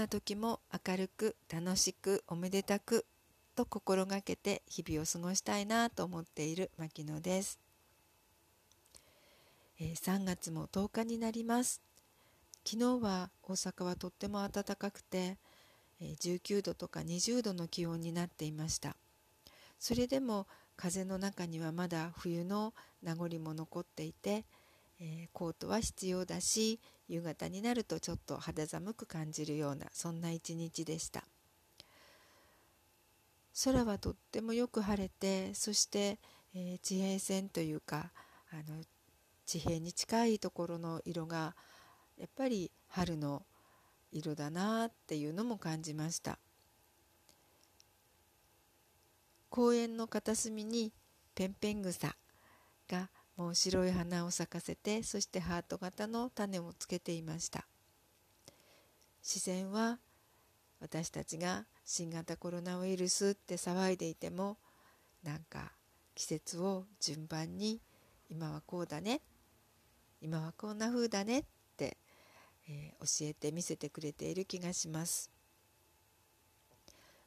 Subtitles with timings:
[0.00, 3.04] どんな時も明るく楽しくおめでたく
[3.54, 7.60] と心がけて日々を過ごしたいなと思っている牧野です、
[9.78, 11.82] えー、3月も10日になります。
[12.64, 15.36] 昨日は大阪はとっても暖かくて
[16.00, 18.96] 19度とか20度の気温になっていました。
[19.78, 20.46] それでも
[20.78, 24.46] 風の中にはまだ冬の名残も残っていて、
[24.98, 31.24] えー、コートは必要だし夕方になるとちょっと肌寒く感じるようなそんな一日でした。
[33.64, 36.18] 空はとってもよく晴れてそして、
[36.54, 38.12] えー、地平線というか
[38.52, 38.80] あの
[39.44, 41.56] 地平に近いところの色が
[42.16, 43.42] やっぱり春の
[44.12, 46.38] 色だなっていうのも感じました。
[49.48, 50.92] 公園の片隅に
[51.34, 52.14] ペンペン草
[52.88, 57.64] がもう白い花を咲かせてそしてハート型の種をつけていました。
[59.22, 59.98] 自然は
[60.78, 64.58] 私たちが新型コロナウイルスって騒いでいても
[65.24, 65.72] なんか
[66.14, 67.80] 季節を順番に
[68.28, 69.22] 今はこうだね
[70.20, 71.44] 今はこんな風だねっ
[71.78, 71.96] て
[72.68, 75.30] えー、教えて見せてくれている気がします。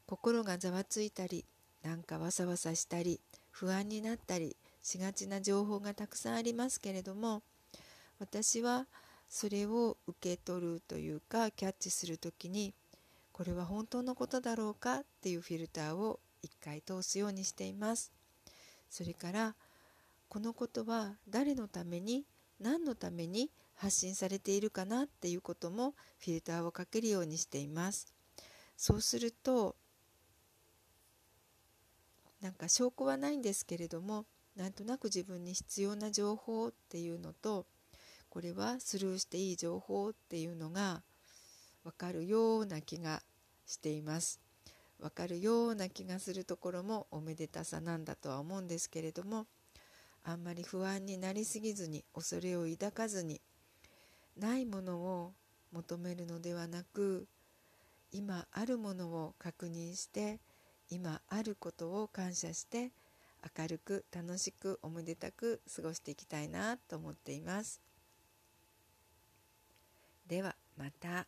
[0.05, 1.43] 心がざわついたり
[1.81, 3.19] なんかわさわさしたり
[3.49, 7.41] 不安になったりしがちな情報がたくさんありますけれども
[8.19, 8.85] 私は
[9.27, 12.75] それを受け取るというかキャッチする時に
[13.31, 18.11] これは本当のことだろうかっていうフィルターを一回通すようにしています。
[18.89, 19.55] それから
[20.29, 22.25] このことは誰のために
[22.59, 28.13] 何のために発信されているかなっていうこともフィルターをかけるようにしています。
[28.77, 29.75] そうすると
[32.41, 34.25] なんか証拠はないんですけれども
[34.55, 37.65] なんとなく自分に必要な情報っていうのと
[38.29, 41.03] これはスルーしていい情報っていうのが
[41.83, 43.21] 分かるような気が
[43.65, 44.39] しています。
[44.99, 49.47] 分かるような気がするところもおめでたさなんだとは思うんですけれども
[50.23, 53.41] あんまり不安になりすぎずに恐れを抱かずに
[54.37, 55.33] ないものを
[55.73, 57.27] 求めるのではなく
[58.13, 60.39] 今あるものを確認して
[60.89, 62.91] 今あることを感謝して
[63.57, 67.81] 明るく楽しくおめでたく過ごしていきたいなと思っています。
[70.27, 71.27] ではまた。